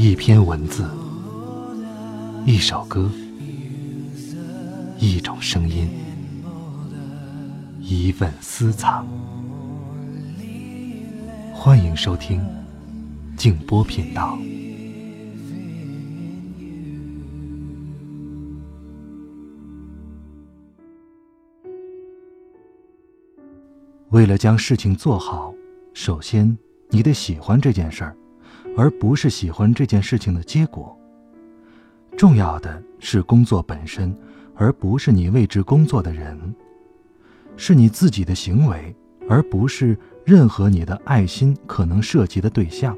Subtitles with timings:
[0.00, 0.88] 一篇文字，
[2.46, 3.10] 一首歌，
[4.96, 5.88] 一种声音，
[7.80, 9.04] 一份私藏。
[11.52, 12.40] 欢迎收听
[13.36, 14.38] 静波频道。
[24.10, 25.52] 为了将事情做好，
[25.92, 26.56] 首先
[26.88, 28.16] 你得喜欢这件事儿。
[28.78, 30.96] 而不是喜欢这件事情的结果。
[32.16, 34.16] 重要的是工作本身，
[34.54, 36.38] 而不是你为之工作的人。
[37.56, 38.94] 是你自己的行为，
[39.28, 42.96] 而不是任何你的爱心可能涉及的对象。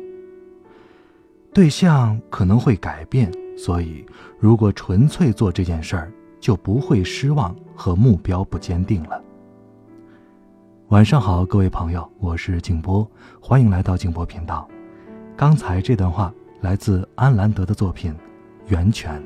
[1.51, 4.05] 对象可能会改变，所以
[4.39, 9.25] 如果纯粹做这件事儿，就不会失望和目标不坚定了。
[10.89, 14.69] 晚上好，各位朋友，我是静波，欢迎来到静波频道。
[15.41, 16.31] 刚才这段话
[16.61, 18.13] 来自安兰德的作品
[18.67, 19.19] 《源泉》。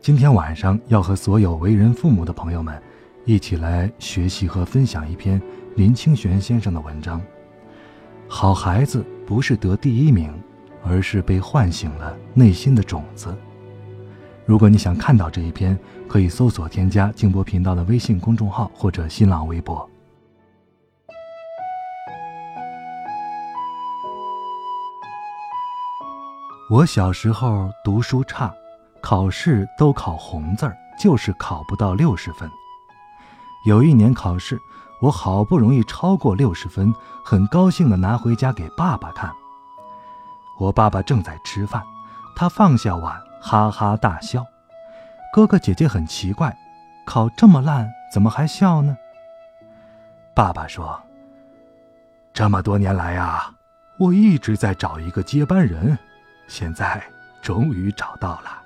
[0.00, 2.82] 今天晚上要和所有为人父母的朋友们
[3.24, 5.40] 一起来学习和分享一篇
[5.76, 7.22] 林清玄先生的文章。
[8.26, 10.34] 好孩子不是得第一名，
[10.82, 13.32] 而是被唤醒了内心的种子。
[14.44, 19.88] 如果你想看到这一篇，可以搜索添加静波频道的微信公众号或者新浪微博。
[26.68, 28.52] 我小时候读书差，
[29.00, 32.50] 考试都考红字儿，就是考不到六十分。
[33.66, 34.58] 有一年考试，
[35.00, 36.92] 我好不容易超过六十分，
[37.24, 39.32] 很高兴地拿回家给爸爸看。
[40.58, 41.84] 我爸爸正在吃饭，
[42.34, 44.44] 他放下碗，哈哈大笑。
[45.32, 46.56] 哥哥姐姐很奇怪，
[47.06, 48.96] 考这么烂，怎么还笑呢？
[50.34, 51.00] 爸爸说
[52.34, 53.54] ：“这么多年来呀，
[54.00, 55.96] 我一直在找一个接班人。”
[56.46, 57.02] 现在
[57.42, 58.62] 终于找到了。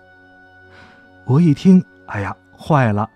[1.25, 3.09] 我一听，哎呀，坏了！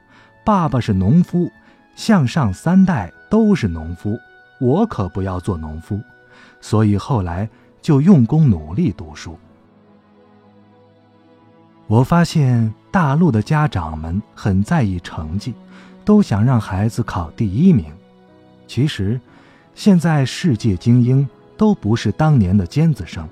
[0.45, 1.51] 爸爸是农夫，
[1.97, 4.19] 向上三代都是农夫，
[4.61, 6.01] 我可不要做农夫。
[6.61, 7.49] 所以后来
[7.83, 9.39] 就用功努力读书。
[11.87, 15.55] 我发现大陆的家长们很在意成绩，
[16.05, 17.93] 都想让孩子考第一名。
[18.67, 19.21] 其实，
[19.75, 23.29] 现在世界精英都不是当年的尖子生。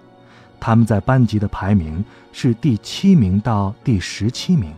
[0.64, 4.72] 他们在班级的排名是第七名到第十七名，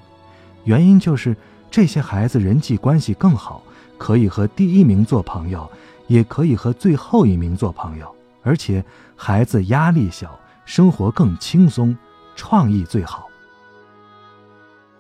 [0.64, 1.36] 原因就是
[1.70, 3.62] 这些孩子人际关系更好，
[3.98, 5.70] 可以和第一名做朋友，
[6.06, 8.10] 也可以和最后一名做朋友，
[8.42, 8.82] 而且
[9.14, 11.94] 孩子压力小，生活更轻松，
[12.34, 13.28] 创意最好。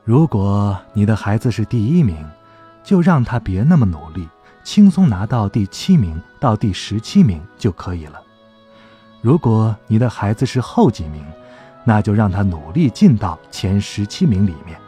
[0.04, 2.22] 如果你的孩子是第一名，
[2.82, 4.28] 就让他别那么努力，
[4.62, 8.20] 轻松拿到第七名到第十七名就可以了。
[9.24, 11.24] 如果你的孩子是后几名，
[11.82, 14.78] 那就让他努力进到前十七名里面。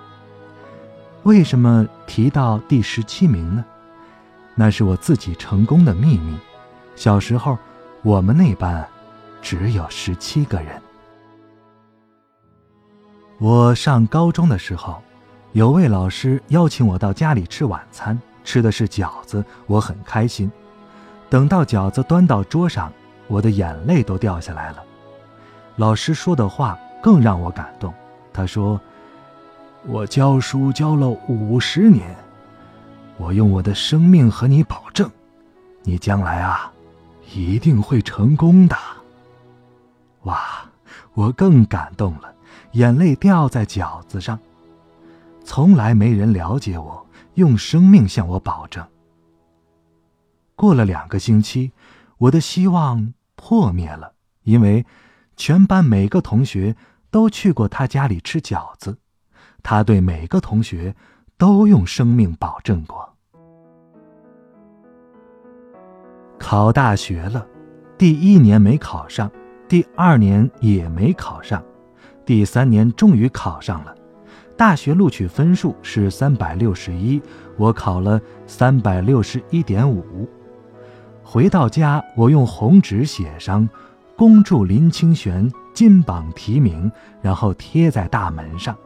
[1.22, 3.64] 为什么提到第十七名呢？
[4.54, 6.36] 那是我自己成功的秘密。
[6.96, 7.56] 小时候，
[8.02, 8.86] 我们那班
[9.40, 10.82] 只有十七个人。
[13.38, 15.02] 我上高中的时候，
[15.52, 20.52] 有位老师邀请我到家里吃晚餐，吃的是饺子，我很开心。
[21.30, 22.92] 等到饺子端到桌上。
[23.28, 24.82] 我的眼泪都掉下来了，
[25.76, 27.92] 老师说的话更让我感动。
[28.32, 28.80] 他说
[29.86, 32.14] ：“我教书教了五十年，
[33.16, 35.10] 我用我的生命和你保证，
[35.82, 36.72] 你将来啊，
[37.34, 38.76] 一定会成功的。”
[40.22, 40.68] 哇，
[41.14, 42.34] 我更感动了，
[42.72, 44.38] 眼泪掉在饺子上。
[45.44, 48.86] 从来没人了解我，用生命向我保证。
[50.54, 51.72] 过了两个星期，
[52.18, 53.12] 我的希望。
[53.36, 54.84] 破灭了，因为
[55.36, 56.74] 全班每个同学
[57.10, 58.98] 都去过他家里吃饺子，
[59.62, 60.96] 他对每个同学
[61.38, 63.14] 都用生命保证过。
[66.38, 67.46] 考大学了，
[67.96, 69.30] 第一年没考上，
[69.68, 71.62] 第二年也没考上，
[72.24, 73.94] 第三年终于考上了。
[74.56, 77.20] 大学录取分数是三百六十一，
[77.58, 80.26] 我考了三百六十一点五。
[81.28, 83.68] 回到家，我用红纸写上
[84.16, 86.90] “恭祝林清玄金榜题名”，
[87.20, 88.76] 然后贴在大门上。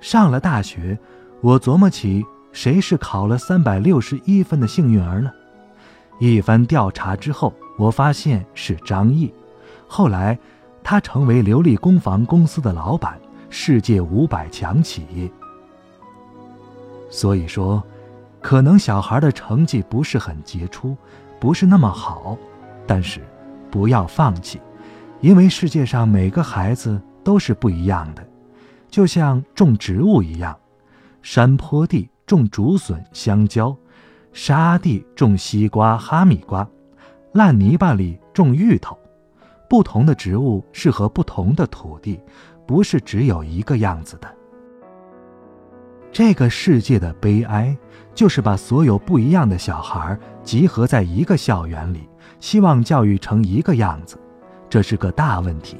[0.00, 0.98] 上了大学，
[1.40, 5.30] 我琢磨起谁是考了三百六十一分的幸运儿呢？
[6.18, 9.32] 一番调查之后，我发现是张毅。
[9.86, 10.36] 后来，
[10.82, 13.16] 他成为琉璃工房公司的老板，
[13.48, 15.30] 世界五百强企业。
[17.08, 17.80] 所以说。
[18.44, 20.94] 可能小孩的成绩不是很杰出，
[21.40, 22.36] 不是那么好，
[22.86, 23.22] 但是
[23.70, 24.60] 不要放弃，
[25.22, 28.22] 因为世界上每个孩子都是不一样的，
[28.90, 30.54] 就像种植物一样，
[31.22, 33.74] 山坡地种竹笋、香蕉，
[34.34, 36.68] 沙地种西瓜、哈密瓜，
[37.32, 38.94] 烂泥巴里种芋头。
[39.70, 42.20] 不同的植物适合不同的土地，
[42.66, 44.28] 不是只有一个样子的。
[46.12, 47.76] 这个世界的悲哀，
[48.14, 52.08] 就是把所有不一样的小孩集合在一个校园里，
[52.40, 54.16] 希望教育成一个样子，
[54.70, 55.76] 这是个大问题。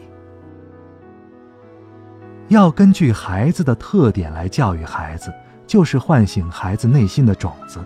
[2.48, 5.32] 要根据孩子的特点来教育孩子，
[5.66, 7.78] 就是唤醒孩子内心的种子。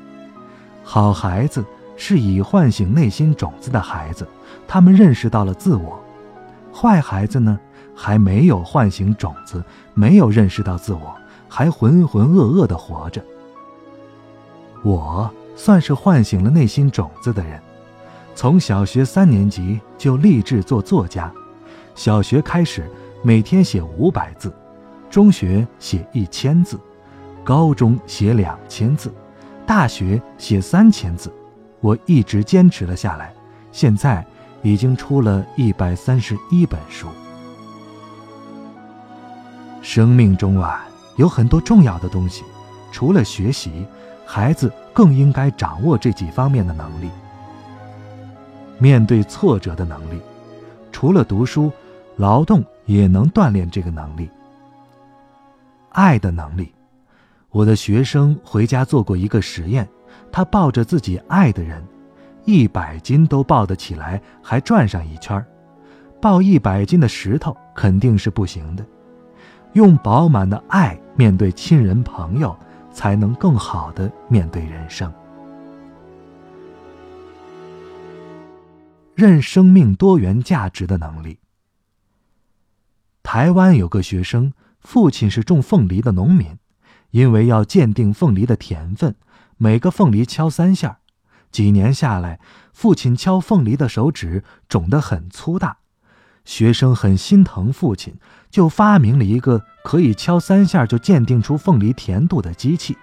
[0.82, 1.64] 好孩子
[1.96, 4.26] 是以唤醒内心种子的孩子，
[4.66, 6.00] 他们认识到了自我；
[6.74, 7.58] 坏孩子呢，
[7.94, 9.62] 还没有唤醒种子，
[9.94, 11.14] 没有认识到自我。
[11.50, 13.22] 还浑浑噩噩地活着。
[14.84, 17.60] 我算是唤醒了内心种子的人，
[18.34, 21.32] 从小学三年级就立志做作家。
[21.94, 22.88] 小学开始，
[23.22, 24.50] 每天写五百字；
[25.10, 26.76] 中学写一千字；
[27.44, 29.10] 高中写两千字；
[29.66, 31.32] 大学写三千字。
[31.80, 33.32] 我一直坚持了下来，
[33.72, 34.24] 现在
[34.62, 37.08] 已经出了一百三十一本书。
[39.82, 40.84] 生命中啊。
[41.16, 42.44] 有很多重要的东西，
[42.92, 43.84] 除了学习，
[44.30, 47.08] 孩子更应该掌握这几方面的能力。
[48.78, 50.20] 面对挫折的能力，
[50.92, 51.72] 除了读书，
[52.16, 54.28] 劳动也能锻炼这个能力。
[55.88, 56.70] 爱的能力，
[57.48, 59.88] 我的学生回家做过一个实验，
[60.30, 61.82] 他抱着自己爱的人，
[62.44, 65.42] 一百斤都抱得起来，还转上一圈
[66.20, 68.84] 抱一百斤的石头肯定是不行的。
[69.72, 72.54] 用饱满的爱面对亲人朋友，
[72.98, 75.14] 才能更好的面对人生。
[79.14, 81.38] 认生命多元价值的能力。
[83.22, 86.58] 台湾有个学生，父亲是种凤梨的农民，
[87.12, 89.14] 因为要鉴定凤梨的甜分，
[89.56, 90.98] 每个凤梨敲三下。
[91.52, 92.40] 几年下来，
[92.72, 95.78] 父亲敲凤梨的手指肿得很粗大。
[96.48, 98.14] 学生很心疼父亲，
[98.50, 102.96] 就发明了一个可以敲三下就鉴定出凤梨甜度的机器，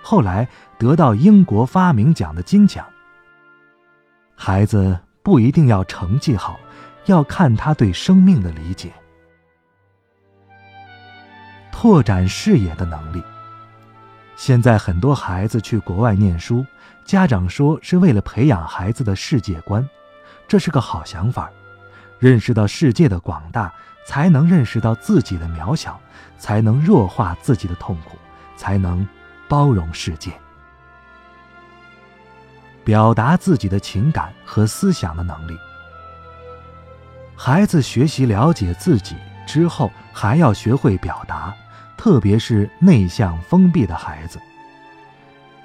[0.00, 0.48] 后来
[0.78, 2.86] 得到英国发明奖的金奖。
[4.34, 6.58] 孩子不一定要成绩好，
[7.04, 8.90] 要看他对生命的理解。
[11.70, 13.22] 拓展视野的能力。
[14.36, 16.64] 现在很多孩子去国外念书，
[17.04, 19.86] 家长说是为了培养孩子的世界观，
[20.48, 21.50] 这是个好想法。
[22.18, 23.72] 认识到世界的广大，
[24.06, 26.00] 才能认识到自己的渺小，
[26.38, 28.16] 才能弱化自己的痛苦，
[28.56, 29.06] 才能
[29.48, 30.32] 包容世界。
[32.84, 35.58] 表达自己的情感和思想的能力。
[37.36, 39.16] 孩子学习了解自己
[39.46, 41.54] 之后，还要学会表达，
[41.96, 44.40] 特别是内向封闭的孩子。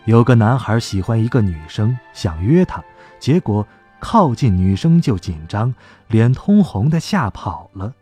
[0.05, 2.83] 有个男孩喜欢一个女生，想约她，
[3.19, 3.65] 结果。
[4.01, 5.73] 靠近女生就紧张，
[6.07, 7.93] 脸通红的吓跑了。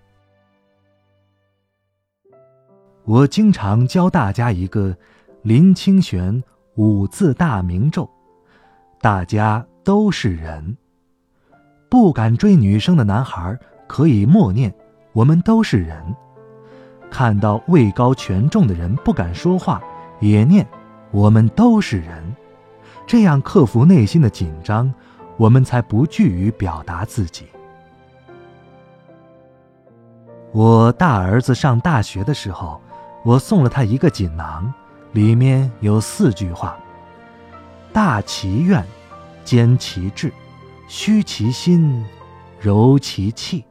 [3.04, 4.96] 我经常教大家一个
[5.44, 6.42] 林清玄
[6.76, 8.10] 五字大明咒，
[9.02, 10.78] 大家都是人。
[11.90, 13.58] 不敢追女生的男孩
[13.88, 14.74] 可以默念
[15.12, 16.16] ：“我们都是人。”
[17.12, 19.82] 看到位高权重的人不敢说话，
[20.22, 20.66] 也念
[21.12, 22.36] ：“我们都是人。”
[23.08, 24.94] 这样克服内心的紧张。
[25.40, 27.46] 我们才不惧于表达自己。
[30.52, 32.82] 我大儿子上大学的时候，
[33.24, 34.72] 我送了他一个锦囊，
[35.14, 36.78] 里面有四句话：
[37.94, 38.86] 大其愿，
[39.46, 40.34] 坚其志，
[40.90, 42.04] 虚其心，
[42.60, 43.64] 柔其气。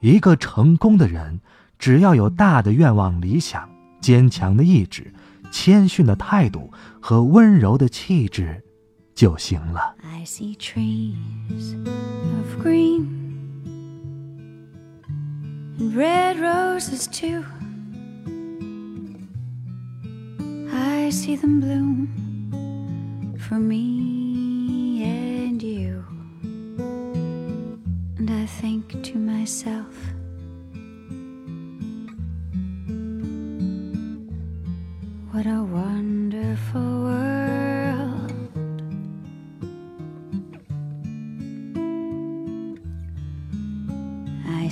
[0.00, 1.40] 一个成功的人，
[1.78, 3.66] 只要有大的愿望、理想、
[3.98, 5.10] 坚强的意志、
[5.50, 6.70] 谦逊的态度
[7.00, 8.62] 和温柔的气质。
[9.15, 9.95] 就行了。
[10.03, 11.75] I see trees
[12.39, 13.07] of green
[15.77, 17.43] and red roses too.
[20.71, 22.07] I see them bloom
[23.37, 26.03] for me and you.
[28.17, 29.92] And I think to myself,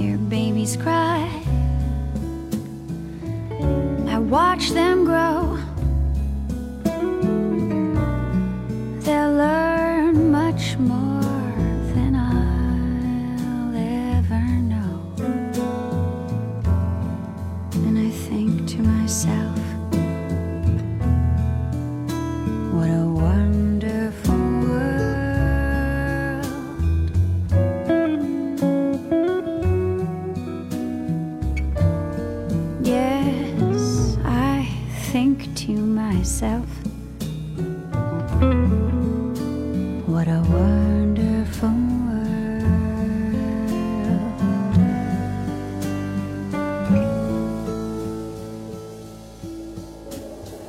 [0.00, 1.28] hear babies cry.
[4.08, 5.59] I watch them grow.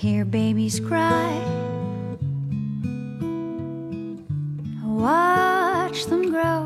[0.00, 1.30] hear babies cry.
[4.82, 6.59] Watch them grow.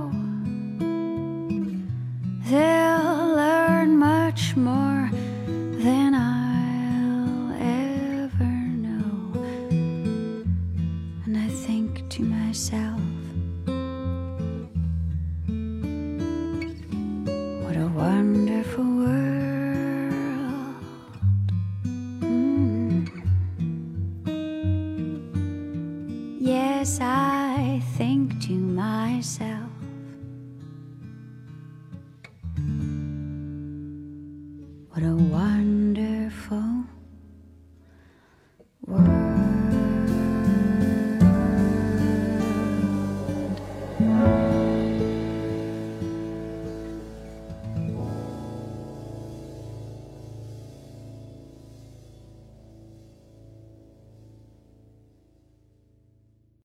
[34.95, 35.54] What a wild.